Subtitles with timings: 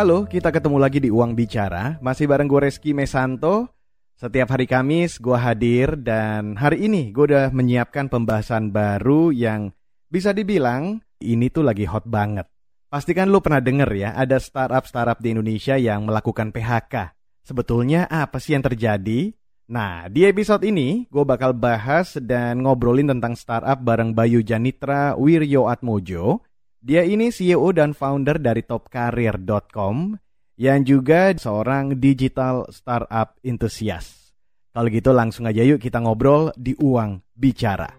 [0.00, 2.00] Halo, kita ketemu lagi di Uang Bicara.
[2.00, 3.68] Masih bareng gue Reski Mesanto.
[4.16, 9.76] Setiap hari Kamis gue hadir dan hari ini gue udah menyiapkan pembahasan baru yang
[10.08, 12.48] bisa dibilang ini tuh lagi hot banget.
[12.88, 17.12] Pastikan lu pernah denger ya, ada startup-startup di Indonesia yang melakukan PHK.
[17.44, 19.36] Sebetulnya apa sih yang terjadi?
[19.68, 25.68] Nah, di episode ini gue bakal bahas dan ngobrolin tentang startup bareng Bayu Janitra Wiryo
[25.68, 26.40] Atmojo
[26.80, 30.16] dia ini CEO dan founder dari topcareer.com
[30.56, 34.32] yang juga seorang digital startup enthusiast.
[34.72, 37.92] Kalau gitu langsung aja yuk kita ngobrol di Uang Bicara.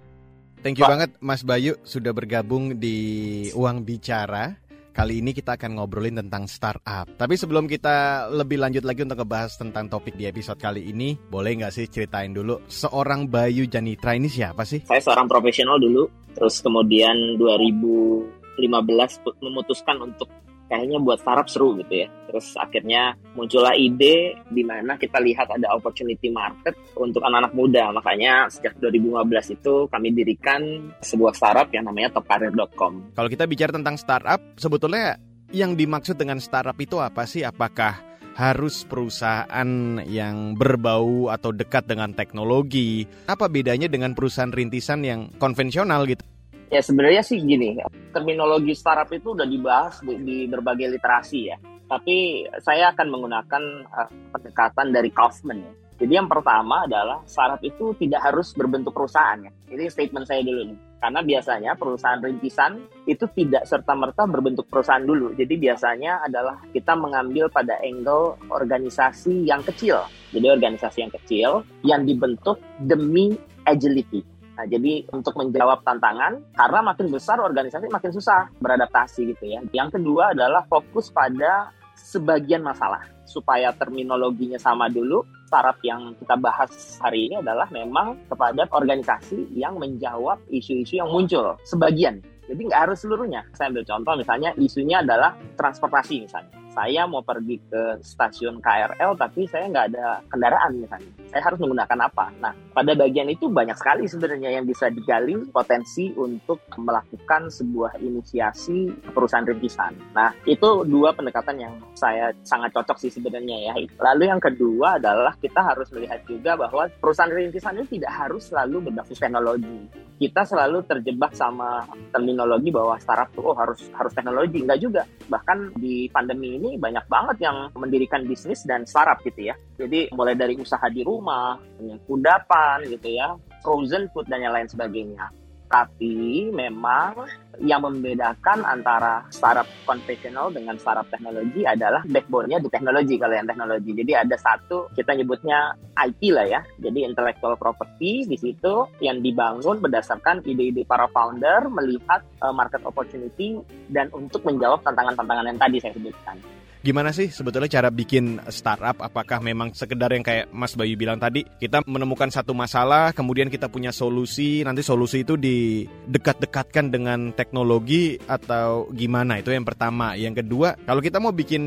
[0.65, 0.91] Thank you Pak.
[0.93, 4.57] banget Mas Bayu sudah bergabung di Uang Bicara.
[4.91, 7.07] Kali ini kita akan ngobrolin tentang startup.
[7.15, 11.63] Tapi sebelum kita lebih lanjut lagi untuk ngebahas tentang topik di episode kali ini, boleh
[11.63, 14.83] nggak sih ceritain dulu seorang Bayu Janitra ini siapa sih?
[14.83, 20.27] Saya seorang profesional dulu, terus kemudian 2000 15 memutuskan untuk
[20.71, 22.07] kayaknya buat startup seru gitu ya.
[22.31, 27.91] Terus akhirnya muncullah ide di mana kita lihat ada opportunity market untuk anak-anak muda.
[27.91, 33.11] Makanya sejak 2015 itu kami dirikan sebuah startup yang namanya topkarir.com.
[33.11, 35.19] Kalau kita bicara tentang startup, sebetulnya
[35.51, 37.43] yang dimaksud dengan startup itu apa sih?
[37.43, 37.99] Apakah
[38.31, 43.03] harus perusahaan yang berbau atau dekat dengan teknologi?
[43.27, 46.23] Apa bedanya dengan perusahaan rintisan yang konvensional gitu?
[46.71, 47.75] Ya sebenarnya sih gini,
[48.15, 51.59] terminologi startup itu udah dibahas di, berbagai literasi ya.
[51.91, 55.71] Tapi saya akan menggunakan uh, pendekatan dari Kaufman ya.
[55.99, 59.51] Jadi yang pertama adalah startup itu tidak harus berbentuk perusahaan ya.
[59.67, 60.79] Ini statement saya dulu nih.
[61.03, 65.35] Karena biasanya perusahaan rintisan itu tidak serta-merta berbentuk perusahaan dulu.
[65.35, 70.07] Jadi biasanya adalah kita mengambil pada angle organisasi yang kecil.
[70.31, 71.49] Jadi organisasi yang kecil
[71.83, 73.35] yang dibentuk demi
[73.67, 74.30] agility
[74.61, 79.65] Nah, jadi untuk menjawab tantangan, karena makin besar organisasi makin susah beradaptasi gitu ya.
[79.73, 85.25] Yang kedua adalah fokus pada sebagian masalah supaya terminologinya sama dulu.
[85.49, 86.69] Startup yang kita bahas
[87.01, 92.21] hari ini adalah memang kepada organisasi yang menjawab isu-isu yang muncul sebagian.
[92.45, 93.41] Jadi nggak harus seluruhnya.
[93.57, 99.43] Saya ambil contoh misalnya isunya adalah transportasi misalnya saya mau pergi ke stasiun KRL tapi
[99.47, 101.11] saya nggak ada kendaraan misalnya.
[101.27, 102.25] Saya harus menggunakan apa?
[102.39, 108.87] Nah, pada bagian itu banyak sekali sebenarnya yang bisa digali potensi untuk melakukan sebuah inisiasi
[109.11, 109.95] perusahaan rintisan.
[110.15, 113.73] Nah, itu dua pendekatan yang saya sangat cocok sih sebenarnya ya.
[113.99, 118.91] Lalu yang kedua adalah kita harus melihat juga bahwa perusahaan rintisan ini tidak harus selalu
[118.91, 119.91] berbasis teknologi.
[120.21, 121.81] Kita selalu terjebak sama
[122.13, 125.01] terminologi bahwa startup tuh oh harus harus teknologi, enggak juga.
[125.25, 129.55] Bahkan di pandemi banyak banget yang mendirikan bisnis dan startup gitu ya.
[129.81, 131.57] Jadi mulai dari usaha di rumah,
[132.05, 133.33] kudapan gitu ya,
[133.65, 135.40] frozen food dan yang lain sebagainya.
[135.71, 137.23] Tapi memang
[137.63, 143.91] yang membedakan antara startup konvensional dengan startup teknologi adalah backbone-nya di teknologi kalau yang teknologi.
[143.95, 146.61] Jadi ada satu kita nyebutnya IP lah ya.
[146.81, 153.61] Jadi intellectual property di situ yang dibangun berdasarkan ide-ide para founder melihat uh, market opportunity
[153.87, 156.60] dan untuk menjawab tantangan-tantangan yang tadi saya sebutkan.
[156.81, 158.97] Gimana sih sebetulnya cara bikin startup?
[159.05, 163.69] Apakah memang sekedar yang kayak Mas Bayu bilang tadi, kita menemukan satu masalah, kemudian kita
[163.69, 169.37] punya solusi, nanti solusi itu didekat-dekatkan dengan teknologi atau gimana?
[169.37, 170.17] Itu yang pertama.
[170.17, 171.61] Yang kedua, kalau kita mau bikin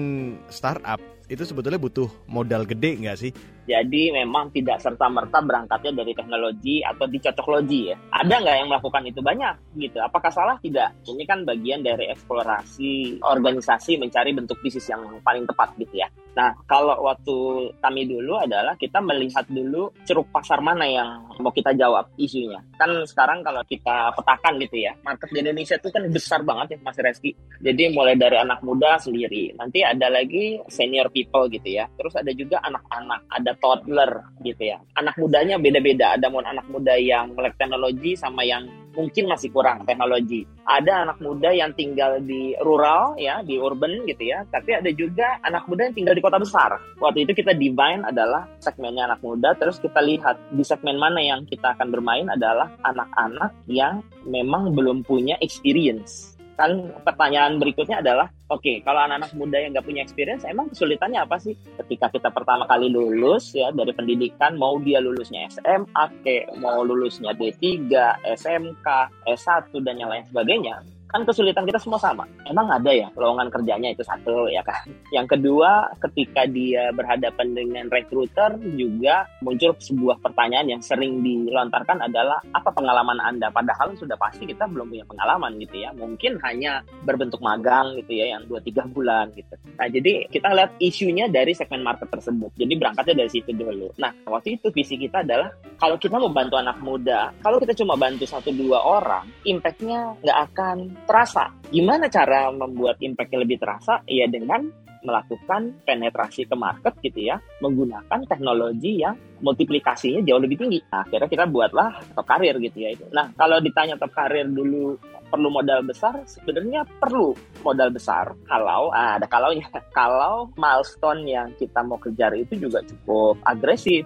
[0.51, 0.99] startup,
[1.31, 3.31] itu sebetulnya butuh modal gede nggak sih?
[3.65, 7.97] Jadi memang tidak serta-merta berangkatnya dari teknologi atau dicocoklogi ya.
[8.13, 9.21] Ada nggak yang melakukan itu?
[9.25, 9.99] Banyak gitu.
[10.05, 10.57] Apakah salah?
[10.61, 11.09] Tidak.
[11.09, 16.09] Ini kan bagian dari eksplorasi organisasi mencari bentuk bisnis yang paling tepat gitu ya.
[16.35, 21.09] Nah, kalau waktu kami dulu adalah kita melihat dulu ceruk pasar mana yang
[21.39, 22.59] mau kita jawab isunya.
[22.75, 26.79] Kan sekarang kalau kita petakan gitu ya, market di Indonesia itu kan besar banget ya
[26.83, 27.31] Mas Reski.
[27.63, 31.87] Jadi mulai dari anak muda sendiri, nanti ada lagi senior people gitu ya.
[31.95, 34.79] Terus ada juga anak-anak, ada toddler gitu ya.
[34.99, 36.15] Anak mudanya beda-beda.
[36.19, 40.47] Ada mau anak muda yang melek teknologi sama yang mungkin masih kurang teknologi.
[40.65, 45.43] Ada anak muda yang tinggal di rural ya, di urban gitu ya, tapi ada juga
[45.43, 46.79] anak muda yang tinggal di kota besar.
[47.03, 51.45] Waktu itu kita divine adalah segmennya anak muda, terus kita lihat di segmen mana yang
[51.45, 58.63] kita akan bermain adalah anak-anak yang memang belum punya experience kan pertanyaan berikutnya adalah oke
[58.63, 61.59] okay, kalau anak-anak muda yang nggak punya experience emang kesulitannya apa sih?
[61.83, 67.35] Ketika kita pertama kali lulus ya dari pendidikan mau dia lulusnya SMA ke mau lulusnya
[67.35, 67.91] D3
[68.39, 68.87] SMK
[69.27, 72.27] S1 dan yang lain sebagainya kan kesulitan kita semua sama.
[72.51, 74.83] Emang ada ya lowongan kerjanya itu satu ya kan.
[75.15, 82.43] Yang kedua, ketika dia berhadapan dengan recruiter juga muncul sebuah pertanyaan yang sering dilontarkan adalah
[82.51, 83.55] apa pengalaman Anda?
[83.55, 85.95] Padahal sudah pasti kita belum punya pengalaman gitu ya.
[85.95, 89.55] Mungkin hanya berbentuk magang gitu ya yang 2-3 bulan gitu.
[89.79, 92.51] Nah, jadi kita lihat isunya dari segmen market tersebut.
[92.59, 93.95] Jadi berangkatnya dari situ dulu.
[94.03, 97.95] Nah, waktu itu visi kita adalah kalau kita mau bantu anak muda, kalau kita cuma
[97.95, 101.53] bantu satu dua orang, impactnya nggak akan terasa.
[101.69, 104.01] Gimana cara membuat impactnya lebih terasa?
[104.09, 109.15] Ya dengan melakukan penetrasi ke market gitu ya, menggunakan teknologi yang
[109.45, 110.81] multiplikasinya jauh lebih tinggi.
[110.89, 113.05] Nah, akhirnya kita buatlah top karir gitu ya itu.
[113.13, 114.97] Nah, kalau ditanya top karir dulu
[115.29, 119.69] perlu modal besar, sebenarnya perlu modal besar kalau ah, ada kalaunya.
[119.95, 124.03] Kalau milestone yang kita mau kejar itu juga cukup agresif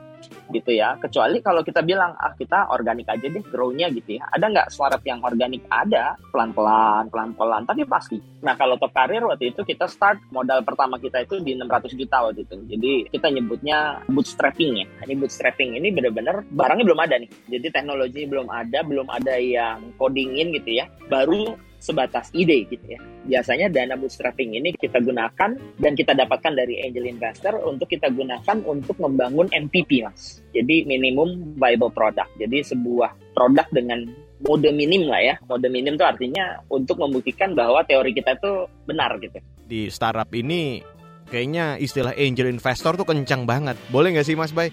[0.50, 0.96] gitu ya.
[0.98, 4.26] Kecuali kalau kita bilang ah kita organik aja deh grow-nya gitu ya.
[4.32, 5.64] Ada nggak startup yang organik?
[5.68, 8.18] Ada pelan-pelan, pelan-pelan, tapi pasti.
[8.44, 12.16] Nah kalau top karir waktu itu kita start modal pertama kita itu di 600 juta
[12.24, 12.56] waktu itu.
[12.68, 14.86] Jadi kita nyebutnya bootstrapping ya.
[15.04, 17.30] Ini bootstrapping ini benar-benar barangnya belum ada nih.
[17.48, 20.86] Jadi teknologi belum ada, belum ada yang codingin gitu ya.
[21.08, 23.00] Baru sebatas ide gitu ya.
[23.26, 28.58] Biasanya dana bootstrapping ini kita gunakan dan kita dapatkan dari angel investor untuk kita gunakan
[28.66, 30.42] untuk membangun MVP mas.
[30.52, 32.30] Jadi minimum viable product.
[32.36, 34.04] Jadi sebuah produk dengan
[34.42, 35.34] mode minim lah ya.
[35.46, 39.38] Mode minim itu artinya untuk membuktikan bahwa teori kita itu benar gitu.
[39.68, 40.82] Di startup ini
[41.28, 43.76] kayaknya istilah angel investor tuh kencang banget.
[43.92, 44.72] Boleh nggak sih Mas Bay?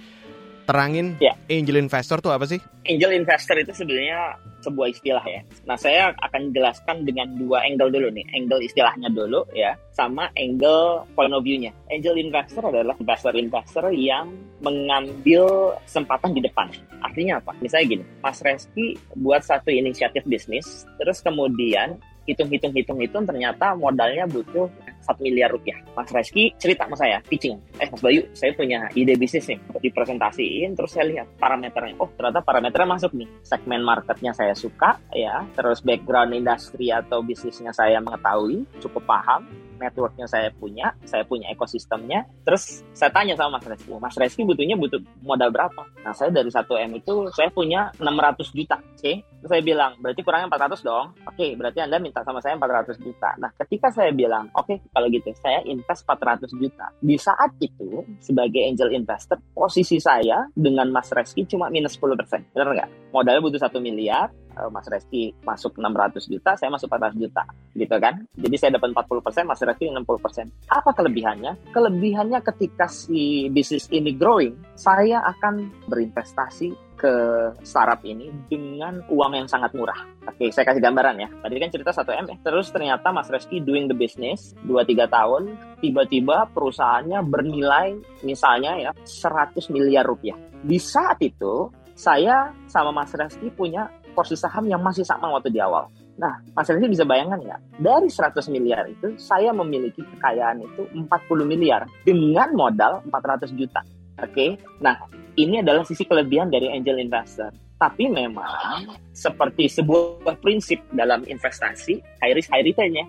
[0.66, 1.38] Terangin ya.
[1.48, 2.60] angel investor tuh apa sih?
[2.86, 5.42] Angel investor itu sebenarnya sebuah istilah ya.
[5.70, 8.26] Nah, saya akan jelaskan dengan dua angle dulu nih.
[8.34, 11.70] Angle istilahnya dulu ya, sama angle point of view-nya.
[11.94, 14.34] Angel investor adalah investor-investor yang
[14.66, 16.74] mengambil kesempatan di depan.
[17.06, 17.54] Artinya apa?
[17.62, 24.68] Misalnya gini, Mas Reski buat satu inisiatif bisnis, terus kemudian hitung-hitung-hitung-hitung ternyata modalnya butuh
[25.06, 25.78] satu miliar rupiah.
[25.94, 27.62] Mas Reski cerita sama saya, pitching.
[27.78, 29.62] Eh Mas Bayu, saya punya ide bisnis nih.
[29.78, 31.94] Dipresentasiin, terus saya lihat parameternya.
[32.02, 33.30] Oh ternyata parameternya masuk nih.
[33.46, 35.46] Segmen marketnya saya suka, ya.
[35.54, 39.46] Terus background industri atau bisnisnya saya mengetahui, cukup paham
[39.78, 42.26] networknya saya punya, saya punya ekosistemnya.
[42.48, 45.84] Terus saya tanya sama Mas Reski, Mas Reski butuhnya butuh modal berapa?
[46.02, 48.78] Nah saya dari 1 M itu saya punya 600 juta?
[49.06, 49.22] Okay?
[49.46, 51.14] Saya bilang, berarti kurangnya 400 dong?
[51.30, 53.38] Oke, okay, berarti Anda minta sama saya 400 juta.
[53.38, 56.90] Nah ketika saya bilang, oke okay, kalau gitu saya invest 400 juta.
[56.98, 62.58] Di saat itu, sebagai angel investor, posisi saya dengan Mas Reski cuma minus 10%.
[62.58, 62.90] Benar nggak?
[63.14, 67.44] Modalnya butuh 1 miliar, Eh, Mas Reski masuk 600 juta, saya masuk 400 juta,
[67.76, 68.24] gitu kan?
[68.40, 70.48] Jadi saya dapat 40%, Mas Reski 60%.
[70.72, 71.76] Apa kelebihannya?
[71.76, 77.14] Kelebihannya ketika si bisnis ini growing, saya akan berinvestasi ke
[77.62, 79.96] startup ini dengan uang yang sangat murah.
[80.26, 81.30] Oke, saya kasih gambaran ya.
[81.30, 82.38] Tadi kan cerita 1 M ya.
[82.42, 85.44] Terus ternyata Mas Reski doing the business 2-3 tahun,
[85.84, 90.36] tiba-tiba perusahaannya bernilai misalnya ya 100 miliar rupiah.
[90.66, 95.60] Di saat itu, saya sama Mas Reski punya porsi saham yang masih sama waktu di
[95.60, 95.92] awal.
[96.16, 97.62] Nah, Mas Renzi bisa bayangkan nggak?
[97.84, 103.84] Dari 100 miliar itu, saya memiliki kekayaan itu 40 miliar dengan modal 400 juta.
[104.26, 104.50] Oke, okay?
[104.82, 104.98] nah
[105.38, 107.54] ini adalah sisi kelebihan dari angel investor.
[107.76, 113.06] Tapi memang seperti sebuah prinsip dalam investasi, high risk high return ya.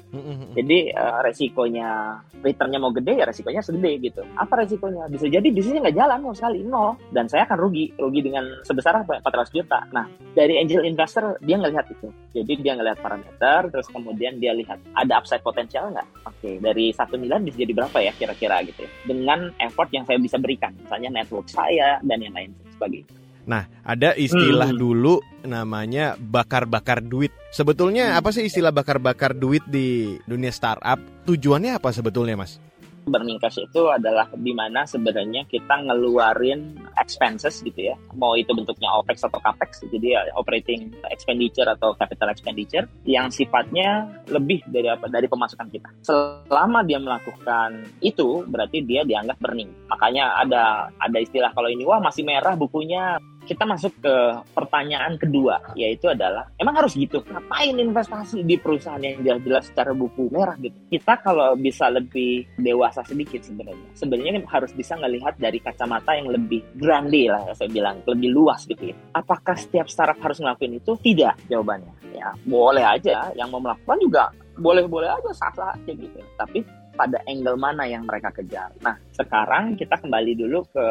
[0.59, 4.23] Jadi uh, resikonya returnnya mau gede ya resikonya segede gitu.
[4.35, 5.07] Apa resikonya?
[5.07, 9.07] Bisa jadi bisnisnya nggak jalan mau sekali nol dan saya akan rugi rugi dengan sebesar
[9.07, 9.87] 400 juta.
[9.95, 12.11] Nah dari angel investor dia ngelihat itu.
[12.35, 16.07] Jadi dia ngelihat parameter terus kemudian dia lihat ada upside potensial nggak?
[16.27, 18.91] Oke dari satu miliar bisa jadi berapa ya kira-kira gitu ya.
[19.07, 23.26] Dengan effort yang saya bisa berikan, misalnya network saya dan yang lain sebagainya.
[23.47, 24.79] Nah, ada istilah hmm.
[24.79, 25.15] dulu
[25.47, 27.31] namanya bakar-bakar duit.
[27.55, 28.19] Sebetulnya hmm.
[28.19, 30.99] apa sih istilah bakar-bakar duit di dunia startup?
[31.25, 32.59] Tujuannya apa sebetulnya, Mas?
[33.07, 38.91] burning cash itu adalah di mana sebenarnya kita ngeluarin expenses gitu ya mau itu bentuknya
[38.99, 45.07] opex atau capex jadi ya, operating expenditure atau capital expenditure yang sifatnya lebih dari apa
[45.07, 51.55] dari pemasukan kita selama dia melakukan itu berarti dia dianggap burning makanya ada ada istilah
[51.55, 54.15] kalau ini wah masih merah bukunya kita masuk ke
[54.51, 57.23] pertanyaan kedua, yaitu adalah emang harus gitu?
[57.23, 60.75] Ngapain investasi di perusahaan yang jelas-jelas secara buku merah gitu?
[60.91, 66.67] Kita kalau bisa lebih dewasa sedikit sebenarnya, sebenarnya harus bisa ngelihat dari kacamata yang lebih
[66.75, 68.97] grande lah, saya bilang lebih luas gitu ya.
[69.15, 70.99] Apakah setiap startup harus ngelakuin itu?
[70.99, 71.95] Tidak jawabannya.
[72.19, 74.25] Ya boleh aja, yang mau melakukan juga
[74.59, 76.19] boleh-boleh aja sah-sah aja gitu.
[76.35, 78.73] Tapi pada angle mana yang mereka kejar.
[78.81, 80.85] Nah, sekarang kita kembali dulu ke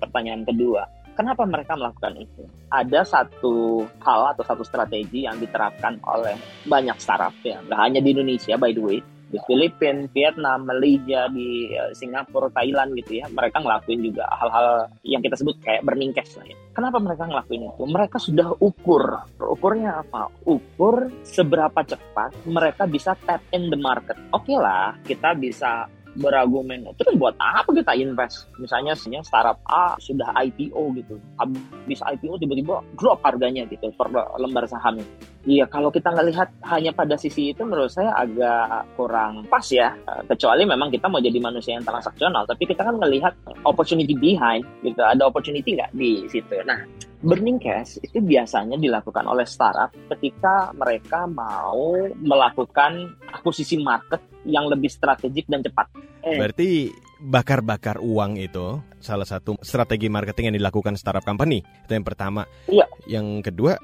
[0.00, 2.48] pertanyaan kedua Kenapa mereka melakukan itu?
[2.72, 8.16] Ada satu hal atau satu strategi yang diterapkan oleh banyak startup ya, nggak hanya di
[8.16, 8.98] Indonesia by the way,
[9.32, 13.26] di Filipina, Vietnam, Malaysia, di eh, Singapura, Thailand gitu ya.
[13.32, 16.56] Mereka ngelakuin juga hal-hal yang kita sebut kayak burning cash lah ya.
[16.76, 17.82] Kenapa mereka ngelakuin itu?
[17.88, 19.24] Mereka sudah ukur.
[19.40, 20.28] Ukurnya apa?
[20.44, 24.20] Ukur seberapa cepat mereka bisa tap in the market.
[24.36, 25.88] Oke okay lah, kita bisa
[26.18, 28.92] berargumen terus buat apa kita invest misalnya
[29.24, 35.04] startup A sudah IPO gitu habis IPO tiba-tiba drop harganya gitu per lembar sahamnya
[35.42, 39.90] Iya, kalau kita ngelihat hanya pada sisi itu menurut saya agak kurang pas ya.
[40.30, 43.34] Kecuali memang kita mau jadi manusia yang transaksional, tapi kita kan melihat
[43.66, 45.02] opportunity behind gitu.
[45.02, 46.62] Ada opportunity nggak di situ?
[46.62, 46.86] Nah,
[47.26, 51.90] burning cash itu biasanya dilakukan oleh startup ketika mereka mau
[52.22, 55.86] melakukan akuisisi market yang lebih strategik dan cepat.
[56.26, 56.38] Eh.
[56.38, 56.90] Berarti
[57.22, 61.62] bakar-bakar uang itu salah satu strategi marketing yang dilakukan startup company.
[61.86, 62.46] Itu yang pertama.
[62.66, 62.86] Iya.
[63.06, 63.78] Yang kedua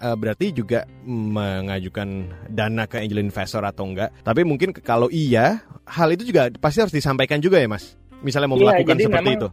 [0.00, 2.08] uh, berarti juga mengajukan
[2.50, 4.14] dana ke angel investor atau enggak.
[4.22, 7.98] Tapi mungkin kalau iya, hal itu juga pasti harus disampaikan juga ya, Mas.
[8.24, 9.48] Misalnya mau iya, melakukan seperti itu.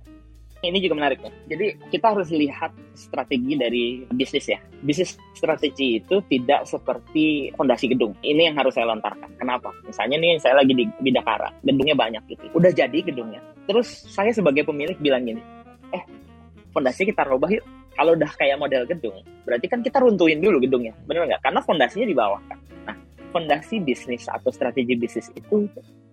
[0.61, 1.31] Ini juga menarik ya.
[1.49, 4.61] Jadi kita harus lihat strategi dari bisnis ya.
[4.85, 8.13] Bisnis strategi itu tidak seperti fondasi gedung.
[8.21, 9.41] Ini yang harus saya lontarkan.
[9.41, 9.73] Kenapa?
[9.89, 12.45] Misalnya nih saya lagi di Bidakara, gedungnya banyak gitu.
[12.53, 13.41] Udah jadi gedungnya.
[13.65, 15.41] Terus saya sebagai pemilik bilang gini,
[15.97, 16.03] eh
[16.69, 17.65] fondasi kita rubah yuk
[17.97, 21.41] kalau udah kayak model gedung, berarti kan kita runtuhin dulu gedungnya, benar nggak?
[21.43, 22.57] Karena fondasinya di bawah kan.
[22.87, 22.95] Nah,
[23.35, 25.67] fondasi bisnis atau strategi bisnis itu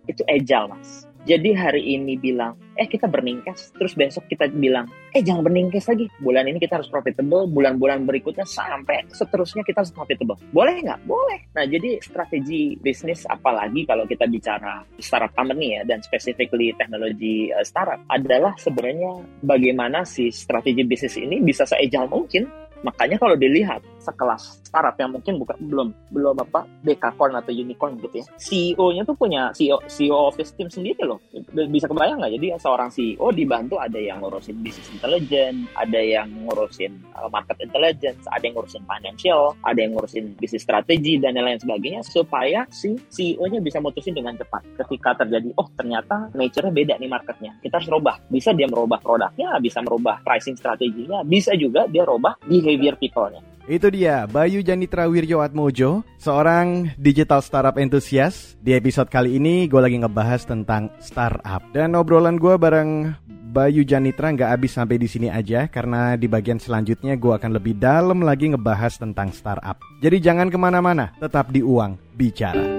[0.09, 1.09] itu agile mas.
[1.29, 5.69] Jadi hari ini bilang, eh kita burning cash, terus besok kita bilang, eh jangan burning
[5.69, 6.09] cash lagi.
[6.25, 10.41] Bulan ini kita harus profitable, bulan-bulan berikutnya sampai seterusnya kita harus profitable.
[10.57, 11.05] Boleh nggak?
[11.05, 11.53] Boleh.
[11.53, 17.61] Nah jadi strategi bisnis apalagi kalau kita bicara startup company ya, dan specifically teknologi uh,
[17.61, 22.49] startup, adalah sebenarnya bagaimana si strategi bisnis ini bisa se-agile mungkin
[22.87, 28.21] Makanya kalau dilihat sekelas startup yang mungkin bukan belum belum apa dekakorn atau unicorn gitu
[28.21, 28.27] ya.
[28.41, 31.21] CEO-nya tuh punya CEO CEO office team sendiri loh.
[31.53, 32.33] Bisa kebayang nggak?
[32.41, 38.25] Jadi seorang CEO dibantu ada yang ngurusin business intelligence, ada yang ngurusin uh, market intelligence,
[38.29, 43.61] ada yang ngurusin financial, ada yang ngurusin bisnis strategi dan lain-lain sebagainya supaya si CEO-nya
[43.65, 44.65] bisa mutusin dengan cepat.
[44.85, 47.53] Ketika terjadi oh ternyata nature-nya beda nih marketnya.
[47.61, 48.17] Kita harus rubah.
[48.29, 53.58] Bisa dia merubah produknya, bisa merubah pricing strateginya, bisa juga dia rubah behavior people-nya.
[53.69, 58.57] Itu dia, Bayu Janitra Wirjo Atmojo, seorang digital startup entusias.
[58.65, 61.61] Di episode kali ini gue lagi ngebahas tentang startup.
[61.77, 63.13] Dan obrolan gue bareng
[63.53, 67.77] Bayu Janitra nggak habis sampai di sini aja karena di bagian selanjutnya gue akan lebih
[67.77, 69.77] dalam lagi ngebahas tentang startup.
[70.01, 72.78] Jadi jangan ke mana-mana, tetap di Uang Bicara.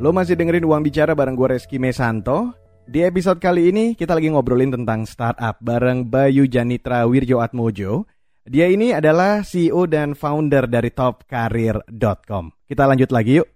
[0.00, 2.56] Lo masih dengerin Uang Bicara bareng gue Reski Mesanto.
[2.88, 8.08] Di episode kali ini kita lagi ngobrolin tentang startup bareng Bayu Janitra Wirjo Atmojo.
[8.48, 12.44] Dia ini adalah CEO dan founder dari topkarir.com.
[12.64, 13.48] Kita lanjut lagi yuk.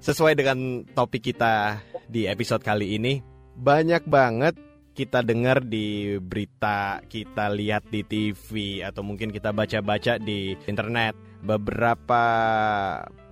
[0.00, 3.20] Sesuai dengan topik kita di episode kali ini,
[3.52, 4.56] banyak banget
[4.96, 11.12] kita dengar di berita, kita lihat di TV, atau mungkin kita baca-baca di internet.
[11.44, 12.24] Beberapa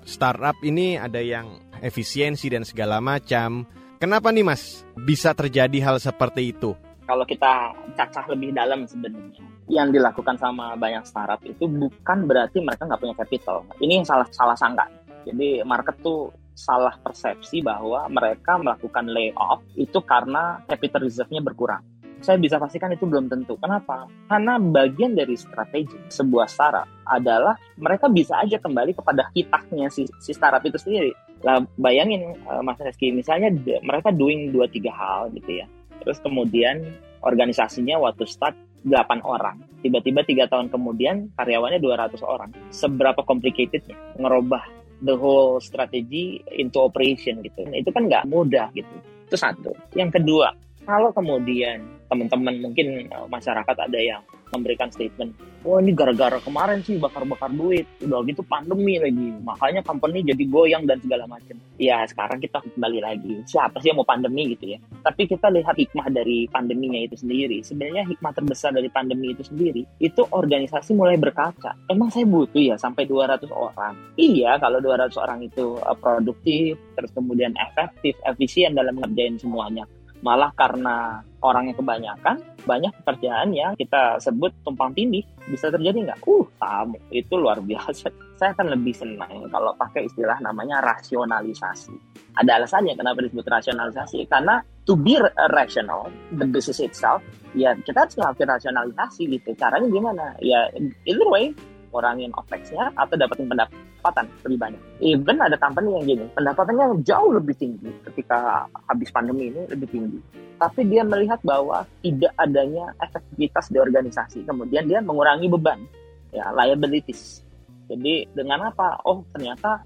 [0.05, 3.67] startup ini ada yang efisiensi dan segala macam.
[3.99, 6.79] Kenapa nih Mas bisa terjadi hal seperti itu?
[7.03, 12.87] Kalau kita cacah lebih dalam sebenarnya, yang dilakukan sama banyak startup itu bukan berarti mereka
[12.87, 13.67] nggak punya capital.
[13.83, 14.87] Ini yang salah salah sangka.
[15.27, 21.83] Jadi market tuh salah persepsi bahwa mereka melakukan layoff itu karena capital reserve-nya berkurang
[22.23, 23.59] saya bisa pastikan itu belum tentu.
[23.59, 24.07] Kenapa?
[24.31, 30.31] Karena bagian dari strategi sebuah startup adalah mereka bisa aja kembali kepada kitaknya si, si
[30.31, 31.11] startup itu sendiri.
[31.43, 33.51] Lah bayangin uh, Mas Reski, misalnya
[33.83, 35.67] mereka doing dua tiga hal gitu ya.
[36.01, 36.87] Terus kemudian
[37.23, 39.63] organisasinya waktu start 8 orang.
[39.83, 42.51] Tiba-tiba tiga tahun kemudian karyawannya 200 orang.
[42.75, 44.63] Seberapa complicatednya ngerubah
[45.03, 47.67] the whole strategy into operation gitu.
[47.71, 48.91] Itu kan nggak mudah gitu.
[49.27, 49.75] Itu satu.
[49.95, 54.21] Yang kedua, kalau kemudian teman-teman mungkin eh, masyarakat ada yang
[54.53, 55.33] memberikan statement,
[55.65, 60.85] oh, ini gara-gara kemarin sih bakar-bakar duit, udah gitu pandemi lagi, makanya company jadi goyang
[60.85, 61.57] dan segala macam.
[61.81, 64.79] Ya sekarang kita kembali lagi, siapa sih yang mau pandemi gitu ya?
[65.01, 67.65] Tapi kita lihat hikmah dari pandeminya itu sendiri.
[67.65, 71.73] Sebenarnya hikmah terbesar dari pandemi itu sendiri, itu organisasi mulai berkaca.
[71.89, 73.97] Emang saya butuh ya sampai 200 orang?
[74.21, 79.89] Iya, kalau 200 orang itu eh, produktif, terus kemudian efektif, efisien dalam ngerjain semuanya
[80.23, 85.27] Malah karena orangnya kebanyakan, banyak pekerjaan yang kita sebut tumpang tindih.
[85.51, 86.23] Bisa terjadi nggak?
[86.23, 86.99] Uh, tamu.
[87.11, 88.07] Itu luar biasa.
[88.39, 91.95] Saya akan lebih senang kalau pakai istilah namanya rasionalisasi.
[92.39, 94.31] Ada alasannya kenapa disebut rasionalisasi.
[94.31, 95.19] Karena to be
[95.51, 97.23] rational, the business itself,
[97.55, 99.51] ya kita harus ngelakuin rasionalisasi gitu.
[99.59, 100.25] Caranya gimana?
[100.39, 100.71] Ya,
[101.07, 101.55] either way,
[101.93, 104.83] ngurangin OPEX-nya atau dapetin pendapatan lebih banyak.
[105.05, 110.19] Even ada company yang gini, pendapatannya jauh lebih tinggi ketika habis pandemi ini lebih tinggi.
[110.57, 114.49] Tapi dia melihat bahwa tidak adanya efektivitas di organisasi.
[114.49, 115.85] Kemudian dia mengurangi beban,
[116.33, 117.45] ya liabilities.
[117.93, 119.05] Jadi dengan apa?
[119.05, 119.85] Oh ternyata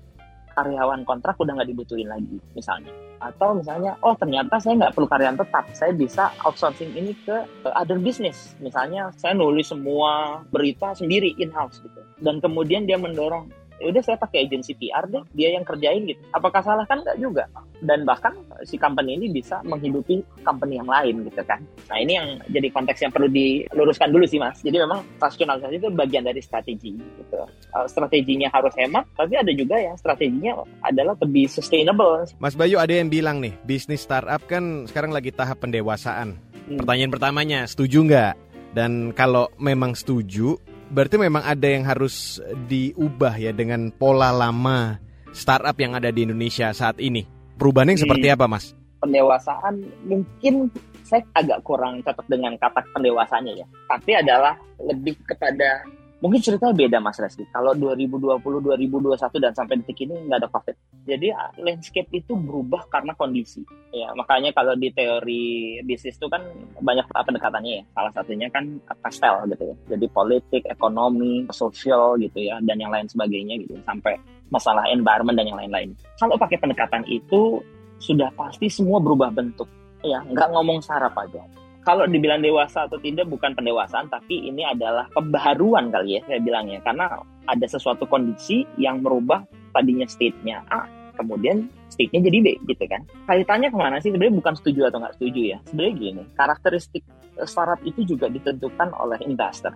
[0.56, 2.88] karyawan kontrak udah nggak dibutuhin lagi misalnya.
[3.20, 7.44] Atau misalnya oh ternyata saya nggak perlu karyawan tetap saya bisa outsourcing ini ke,
[7.76, 8.56] other business.
[8.64, 12.00] Misalnya saya nulis semua berita sendiri in house gitu.
[12.16, 16.20] Dan kemudian dia mendorong udah saya pakai agensi PR deh dia yang kerjain gitu.
[16.32, 16.84] Apakah salah?
[16.88, 17.44] Kan enggak juga.
[17.84, 18.32] Dan bahkan
[18.64, 21.60] si company ini bisa menghidupi company yang lain gitu kan.
[21.92, 24.60] Nah ini yang jadi konteks yang perlu diluruskan dulu sih mas.
[24.64, 27.40] Jadi memang rasionalisasi itu bagian dari strategi gitu.
[27.88, 32.24] Strateginya harus hemat tapi ada juga yang strateginya adalah lebih sustainable.
[32.40, 36.38] Mas Bayu ada yang bilang nih bisnis startup kan sekarang lagi tahap pendewasaan.
[36.66, 36.82] Hmm.
[36.82, 38.34] pertanyaan pertamanya setuju nggak?
[38.74, 40.58] Dan kalau memang setuju
[40.90, 42.38] berarti memang ada yang harus
[42.70, 45.00] diubah ya dengan pola lama
[45.36, 47.28] startup yang ada di Indonesia saat ini.
[47.56, 48.72] Perubahannya yang seperti apa, Mas?
[49.00, 50.72] Pendewasaan mungkin
[51.04, 53.66] saya agak kurang cocok dengan kata pendewasannya ya.
[53.86, 55.84] Tapi adalah lebih kepada
[56.26, 57.46] mungkin ceritanya beda Mas Reski.
[57.54, 60.76] Kalau 2020, 2021 dan sampai detik ini nggak ada COVID.
[61.06, 63.62] Jadi ah, landscape itu berubah karena kondisi.
[63.94, 66.42] Ya makanya kalau di teori bisnis itu kan
[66.82, 67.82] banyak pendekatannya ya.
[67.94, 69.76] Salah satunya kan pastel gitu ya.
[69.94, 73.78] Jadi politik, ekonomi, sosial gitu ya, dan yang lain sebagainya gitu.
[73.86, 74.18] Sampai
[74.50, 75.94] masalah environment dan yang lain-lain.
[76.18, 77.62] Kalau pakai pendekatan itu
[78.02, 79.70] sudah pasti semua berubah bentuk.
[80.02, 81.46] Ya nggak ngomong saraf aja
[81.86, 86.82] kalau dibilang dewasa atau tidak bukan pendewasaan tapi ini adalah pembaharuan kali ya saya bilangnya.
[86.82, 93.06] Karena ada sesuatu kondisi yang merubah tadinya state-nya A kemudian state-nya jadi B gitu kan.
[93.30, 94.10] Kaitannya ke mana sih?
[94.10, 95.58] Sebenarnya bukan setuju atau nggak setuju ya.
[95.70, 97.06] Sebenarnya gini karakteristik
[97.38, 99.72] eh, startup itu juga ditentukan oleh investor.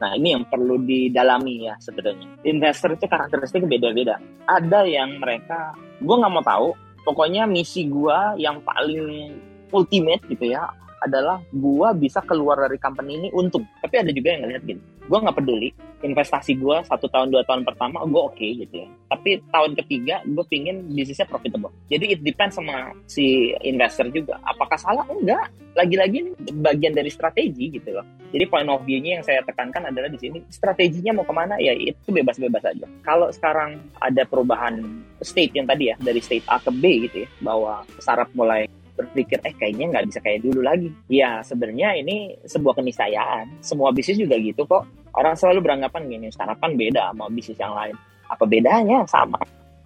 [0.00, 2.24] Nah, ini yang perlu didalami ya sebenarnya.
[2.48, 4.16] Investor itu karakteristik beda-beda.
[4.48, 6.72] Ada yang mereka, gue nggak mau tahu,
[7.04, 9.36] pokoknya misi gue yang paling
[9.68, 13.64] ultimate gitu ya, adalah gua bisa keluar dari company ini untung.
[13.80, 17.64] Tapi ada juga yang ngeliat gini, gua nggak peduli investasi gua satu tahun dua tahun
[17.64, 18.88] pertama gua oke okay, gitu ya.
[19.12, 21.72] Tapi tahun ketiga gua pingin bisnisnya profitable.
[21.92, 24.40] Jadi it depends sama si investor juga.
[24.44, 25.04] Apakah salah?
[25.08, 25.52] Enggak.
[25.76, 28.04] Lagi-lagi ini bagian dari strategi gitu loh.
[28.30, 31.74] Jadi point of view-nya yang saya tekankan adalah di sini strateginya mau ke mana ya
[31.74, 32.86] itu bebas-bebas aja.
[33.02, 34.82] Kalau sekarang ada perubahan
[35.20, 38.66] state yang tadi ya dari state A ke B gitu ya bahwa sarap mulai
[39.00, 40.92] berpikir eh kayaknya nggak bisa kayak dulu lagi.
[41.08, 43.64] Ya sebenarnya ini sebuah keniscayaan.
[43.64, 44.84] Semua bisnis juga gitu kok.
[45.16, 47.96] Orang selalu beranggapan gini, sarapan beda sama bisnis yang lain.
[48.30, 49.02] Apa bedanya?
[49.10, 49.40] Sama.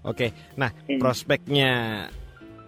[0.04, 1.00] Oke, nah hmm.
[1.00, 1.72] prospeknya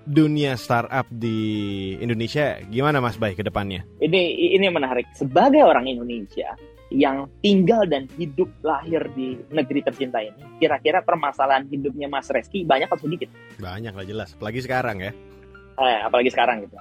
[0.06, 3.85] dunia startup di Indonesia gimana Mas Bay ke depannya?
[4.00, 5.11] Ini ini menarik.
[5.12, 6.56] Sebagai orang Indonesia
[6.88, 12.87] yang tinggal dan hidup lahir di negeri tercinta ini, kira-kira permasalahan hidupnya Mas Reski banyak
[12.87, 13.28] atau sedikit?
[13.59, 15.12] Banyak lah jelas, apalagi sekarang ya
[15.80, 16.76] eh, apalagi sekarang gitu.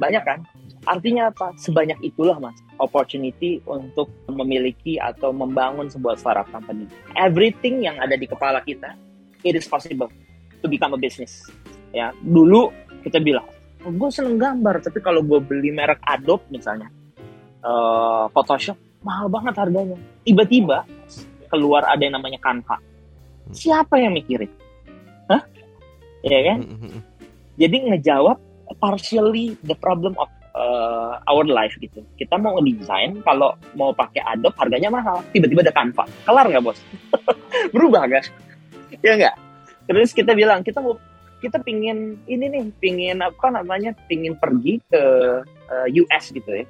[0.00, 0.40] Banyak kan?
[0.88, 1.52] Artinya apa?
[1.60, 6.88] Sebanyak itulah mas opportunity untuk memiliki atau membangun sebuah startup company.
[7.20, 8.96] Everything yang ada di kepala kita
[9.44, 10.08] it is possible
[10.64, 11.44] to become a business.
[11.92, 12.72] Ya dulu
[13.04, 13.44] kita bilang
[13.84, 16.88] oh, gue seneng gambar tapi kalau gue beli merek Adobe misalnya
[17.64, 19.98] uh, Photoshop mahal banget harganya.
[20.24, 20.84] Tiba-tiba
[21.52, 22.76] keluar ada yang namanya Canva.
[23.50, 24.48] Siapa yang mikirin?
[25.26, 25.42] Hah?
[26.22, 26.58] Ya kan?
[26.62, 27.02] Hmm, hmm, hmm,
[27.60, 28.40] jadi ngejawab
[28.80, 32.00] partially the problem of uh, our life gitu.
[32.16, 36.08] Kita mau ngedesain kalau mau pakai Adobe harganya mahal, tiba-tiba ada Canva.
[36.24, 36.80] Kelar nggak bos?
[37.76, 38.24] Berubah kan?
[39.04, 39.36] ya nggak?
[39.92, 40.96] Terus kita bilang kita mau
[41.40, 45.02] kita pingin ini nih, pingin apa namanya, pingin pergi ke
[45.44, 46.64] uh, US gitu ya.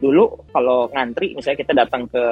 [0.00, 2.24] Dulu kalau ngantri, misalnya kita datang ke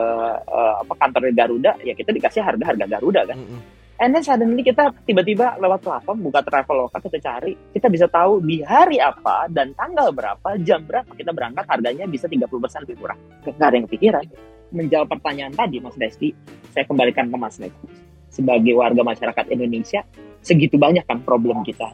[0.49, 3.37] uh, apa kantor Garuda, ya kita dikasih harga harga Garuda kan.
[3.37, 7.91] Mm -hmm And then suddenly kita tiba-tiba lewat platform buka travel lokal kita cari, kita
[7.91, 12.47] bisa tahu di hari apa dan tanggal berapa, jam berapa kita berangkat harganya bisa 30%
[12.87, 13.19] lebih murah.
[13.43, 14.25] Gak ada yang kepikiran.
[14.71, 16.31] Menjawab pertanyaan tadi Mas Desti,
[16.71, 17.87] saya kembalikan ke Mas Desti.
[18.31, 20.07] Sebagai warga masyarakat Indonesia,
[20.47, 21.91] segitu banyak kan problem kita.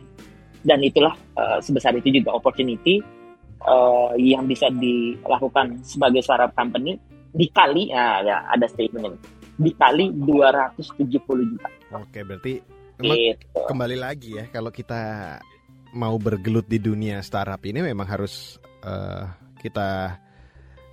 [0.60, 3.00] Dan itulah uh, sebesar itu juga opportunity
[3.64, 7.00] uh, yang bisa dilakukan sebagai startup company
[7.34, 9.18] dikali, ya, ya ada statement
[9.58, 11.68] dikali 270 juta.
[11.94, 12.58] Oke, berarti
[12.98, 13.58] gitu.
[13.66, 15.36] kembali lagi ya kalau kita
[15.94, 19.30] mau bergelut di dunia startup ini memang harus uh,
[19.62, 20.18] kita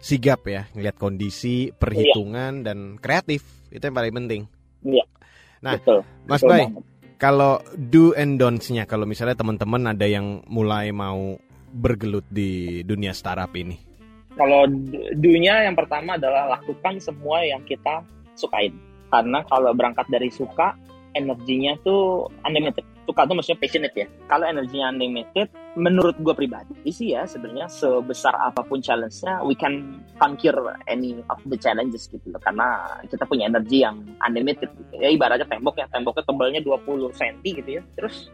[0.02, 2.66] sigap ya ngelihat kondisi perhitungan iya.
[2.66, 4.42] dan kreatif itu yang paling penting.
[4.82, 5.06] Iya.
[5.62, 6.66] Nah, betul, Mas Bay,
[7.22, 11.38] kalau do and don'ts-nya kalau misalnya teman-teman ada yang mulai mau
[11.70, 13.78] bergelut di dunia startup ini.
[14.34, 14.66] Kalau
[15.16, 18.02] dunia yang pertama adalah lakukan semua yang kita
[18.42, 18.74] sukain.
[19.14, 20.74] Karena kalau berangkat dari suka,
[21.14, 24.08] energinya tuh unlimited suka tuh maksudnya passionate ya.
[24.32, 30.00] Kalau energinya unlimited, menurut gue pribadi sih ya sebenarnya sebesar apa pun challenge-nya, we can
[30.16, 30.56] conquer
[30.88, 32.40] any of the challenges gitu loh.
[32.40, 34.94] Karena kita punya energi yang unlimited gitu.
[35.02, 37.84] Ya ibaratnya tembok ya, temboknya tebalnya 20 cm gitu ya.
[38.00, 38.32] Terus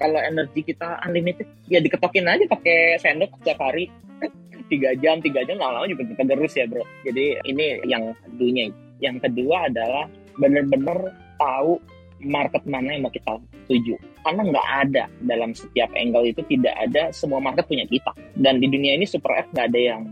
[0.00, 3.86] kalau energi kita unlimited, ya diketokin aja pakai sendok setiap hari.
[4.70, 6.82] tiga jam, tiga jam lama-lama juga kita terus ya bro.
[7.06, 8.70] Jadi ini yang dunia.
[9.00, 11.80] Yang kedua adalah bener-bener tahu
[12.20, 13.96] market mana yang mau kita tuju.
[14.20, 18.12] Karena nggak ada dalam setiap angle itu tidak ada semua market punya kita.
[18.36, 20.02] Dan di dunia ini super app nggak ada yang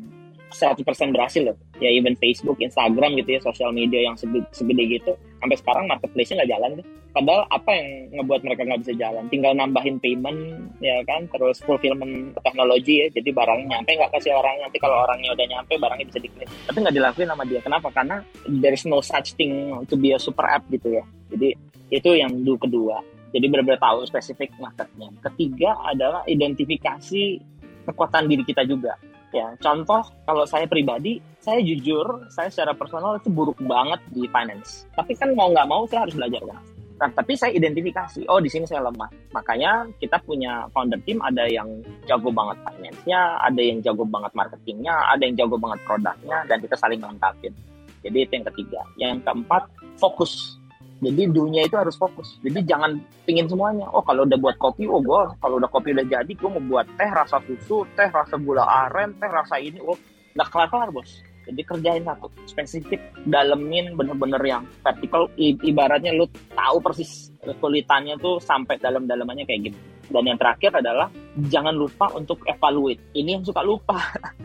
[0.48, 0.80] 100%
[1.12, 1.56] berhasil loh.
[1.78, 5.12] Ya even Facebook, Instagram gitu ya, sosial media yang segede, segede gitu.
[5.38, 6.86] Sampai sekarang marketplace-nya nggak jalan deh.
[7.08, 7.88] Padahal apa yang
[8.20, 9.24] ngebuat mereka nggak bisa jalan?
[9.30, 10.40] Tinggal nambahin payment,
[10.82, 11.26] ya kan?
[11.30, 13.06] Terus fulfillment teknologi ya.
[13.10, 14.66] Jadi barangnya nyampe nggak kasih orangnya.
[14.68, 16.48] Nanti kalau orangnya udah nyampe, barangnya bisa dikirim.
[16.68, 17.60] Tapi nggak dilakuin sama dia.
[17.62, 17.88] Kenapa?
[17.94, 21.04] Karena there is no such thing to be a super app gitu ya.
[21.32, 21.48] Jadi
[21.88, 23.00] itu yang dulu kedua.
[23.28, 25.12] Jadi benar-benar tahu spesifik marketnya.
[25.20, 27.40] Ketiga adalah identifikasi
[27.88, 28.96] kekuatan diri kita juga.
[29.28, 34.88] Ya, contoh kalau saya pribadi, saya jujur, saya secara personal itu buruk banget di finance.
[34.96, 36.64] Tapi kan mau nggak mau saya harus belajar kan.
[36.98, 39.06] Nah, tapi saya identifikasi, oh di sini saya lemah.
[39.30, 41.68] Makanya kita punya founder team ada yang
[42.10, 46.74] jago banget finance-nya, ada yang jago banget marketingnya, ada yang jago banget produknya, dan kita
[46.74, 47.54] saling melengkapi.
[48.02, 48.80] Jadi itu yang ketiga.
[48.98, 49.62] Yang keempat,
[49.94, 50.58] fokus
[50.98, 52.42] jadi dunia itu harus fokus.
[52.42, 53.86] Jadi jangan pingin semuanya.
[53.94, 56.86] Oh kalau udah buat kopi, oh gue kalau udah kopi udah jadi, gue mau buat
[56.98, 59.78] teh rasa susu, teh rasa gula aren, teh rasa ini.
[59.78, 59.94] Oh
[60.34, 61.22] nggak kelar-kelar bos.
[61.48, 65.32] Jadi kerjain satu spesifik, dalemin bener-bener yang vertical.
[65.40, 69.78] I ibaratnya lu tahu persis kulitannya tuh sampai dalam-dalamannya kayak gitu.
[70.08, 71.08] Dan yang terakhir adalah
[71.48, 73.00] jangan lupa untuk evaluate.
[73.16, 73.96] Ini yang suka lupa.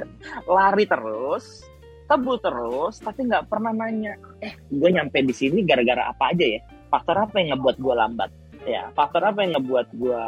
[0.55, 1.67] Lari terus,
[2.07, 4.15] tebu terus tapi nggak pernah nanya.
[4.43, 6.61] Eh gue nyampe di sini gara-gara apa aja ya?
[6.91, 8.29] Faktor apa yang ngebuat gue lambat?
[8.63, 10.23] Ya faktor apa yang ngebuat gue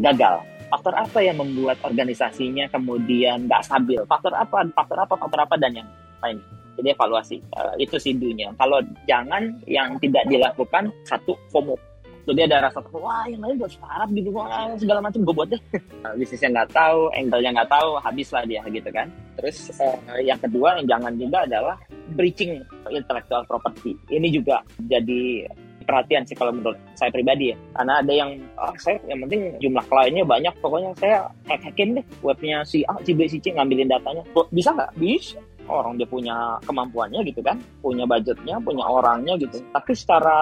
[0.00, 0.36] gagal?
[0.70, 4.00] Faktor apa yang membuat organisasinya kemudian nggak stabil?
[4.06, 5.88] Faktor apa faktor apa faktor apa dan yang
[6.22, 6.38] lain?
[6.78, 8.56] Jadi evaluasi uh, itu sih dunia.
[8.56, 11.89] Kalau jangan yang tidak dilakukan satu FOMO
[12.28, 15.20] jadi ada rasa wah yang lain buat startup gitu wah segala macam.
[15.24, 15.62] Gue buat deh
[16.16, 19.08] bisnisnya nggak tahu angle-nya nggak tahu habis lah dia gitu kan.
[19.40, 21.76] Terus uh, yang kedua yang jangan juga adalah
[22.14, 22.60] breaching
[22.92, 23.96] intellectual property.
[24.10, 25.48] Ini juga jadi
[25.90, 27.56] perhatian sih kalau menurut saya pribadi ya.
[27.74, 28.30] Karena ada yang
[28.60, 31.16] oh, saya yang penting jumlah kliennya banyak pokoknya saya
[31.50, 34.22] hack hackin deh webnya si A si B si C ngambilin datanya.
[34.54, 34.94] Bisa nggak?
[35.00, 39.62] Bisa orang dia punya kemampuannya gitu kan, punya budgetnya, punya orangnya gitu.
[39.70, 40.38] Tapi secara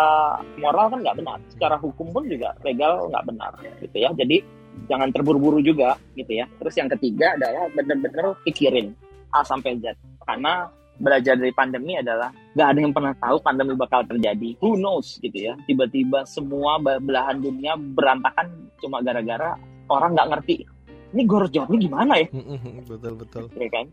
[0.56, 3.52] moral kan nggak benar, secara hukum pun juga legal nggak benar
[3.84, 4.10] gitu ya.
[4.16, 4.40] Jadi
[4.88, 6.48] jangan terburu-buru juga gitu ya.
[6.58, 8.96] Terus yang ketiga adalah bener-bener pikirin
[9.36, 9.92] A sampai Z
[10.24, 14.58] karena belajar dari pandemi adalah nggak ada yang pernah tahu pandemi bakal terjadi.
[14.58, 15.54] Who knows gitu ya.
[15.68, 19.54] Tiba-tiba semua belahan dunia berantakan cuma gara-gara
[19.90, 20.77] orang nggak ngerti
[21.12, 22.27] ini gue harus jawabnya gimana ya?
[22.90, 23.44] betul betul.
[23.57, 23.87] Ya kan.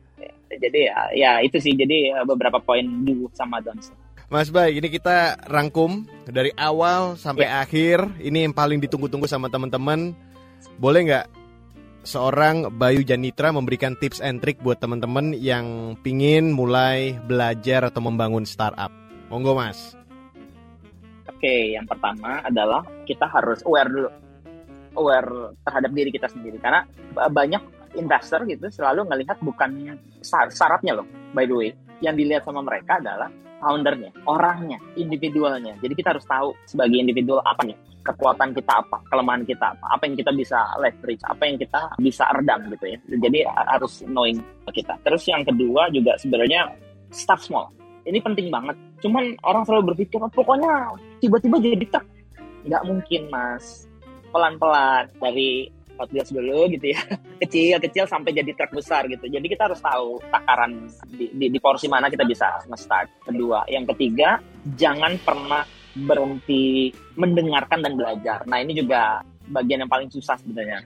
[0.56, 3.92] Jadi ya, ya itu sih jadi ya, beberapa poin dulu sama Dons.
[4.26, 7.62] Mas Bay, ini kita rangkum dari awal sampai ya.
[7.62, 7.98] akhir.
[8.18, 10.18] Ini yang paling ditunggu-tunggu sama teman-teman.
[10.82, 11.26] Boleh nggak
[12.04, 18.50] seorang Bayu Janitra memberikan tips and trick buat teman-teman yang pingin mulai belajar atau membangun
[18.50, 18.90] startup?
[19.30, 19.94] Monggo Mas.
[21.30, 24.10] Oke, yang pertama adalah kita harus aware dulu
[24.96, 26.84] aware terhadap diri kita sendiri karena
[27.30, 27.62] banyak
[27.96, 30.00] investor gitu selalu ngelihat bukan
[30.52, 31.70] syaratnya loh by the way
[32.04, 35.74] yang dilihat sama mereka adalah foundernya, orangnya, individualnya.
[35.80, 40.04] Jadi kita harus tahu sebagai individual apa nih kekuatan kita apa, kelemahan kita apa, apa
[40.06, 42.98] yang kita bisa leverage, apa yang kita bisa redam gitu ya.
[43.18, 44.38] Jadi harus knowing
[44.70, 44.94] kita.
[45.02, 46.70] Terus yang kedua juga sebenarnya
[47.10, 47.74] start small.
[48.06, 48.78] Ini penting banget.
[49.02, 52.06] Cuman orang selalu berpikir, oh, pokoknya tiba-tiba jadi tak.
[52.70, 53.90] Nggak mungkin mas
[54.36, 57.00] pelan-pelan dari Hot Wheels dulu gitu ya.
[57.42, 59.32] Kecil-kecil sampai jadi truk besar gitu.
[59.32, 63.24] Jadi kita harus tahu takaran di, di, di porsi mana kita bisa nge-start.
[63.24, 63.64] Kedua.
[63.72, 64.44] Yang ketiga
[64.76, 65.64] jangan pernah
[65.96, 68.44] berhenti mendengarkan dan belajar.
[68.44, 70.84] Nah ini juga bagian yang paling susah sebenarnya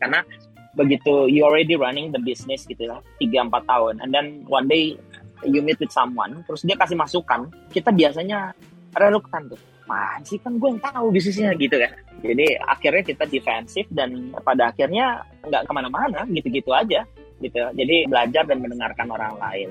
[0.00, 0.24] karena
[0.72, 4.02] begitu you already running the business gitu ya tiga empat tahun.
[4.02, 4.98] And then one day
[5.46, 8.52] you meet with someone terus dia kasih masukan kita biasanya
[8.98, 11.90] reluctant tuh apaan sih kan gue yang tahu bisnisnya gitu kan
[12.22, 17.02] jadi akhirnya kita defensif dan pada akhirnya nggak ke mana-mana gitu-gitu aja
[17.40, 17.60] gitu.
[17.72, 19.68] Jadi belajar dan mendengarkan orang lain.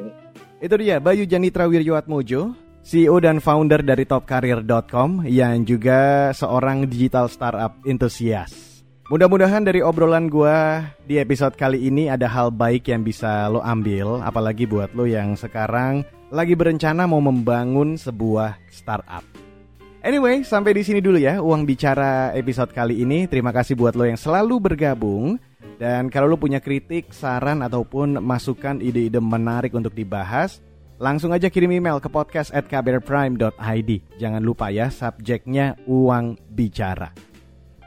[0.59, 7.79] Itu dia Bayu Janitra Wirjoatmojo, CEO dan founder dari topcareer.com yang juga seorang digital startup
[7.85, 8.81] entusias.
[9.09, 14.21] Mudah-mudahan dari obrolan gue di episode kali ini ada hal baik yang bisa lo ambil,
[14.21, 19.48] apalagi buat lo yang sekarang lagi berencana mau membangun sebuah startup.
[19.99, 23.27] Anyway, sampai di sini dulu ya uang bicara episode kali ini.
[23.27, 25.35] Terima kasih buat lo yang selalu bergabung.
[25.75, 30.63] Dan kalau lo punya kritik, saran, ataupun masukan ide-ide menarik untuk dibahas,
[30.99, 33.91] langsung aja kirim email ke podcast at kbrprime.id.
[34.19, 37.11] Jangan lupa ya, subjeknya uang bicara.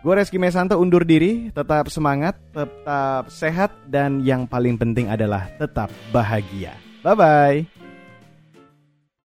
[0.04, 5.88] Gue Reski Mesanto undur diri, tetap semangat, tetap sehat, dan yang paling penting adalah tetap
[6.12, 6.76] bahagia.
[7.00, 7.81] Bye-bye.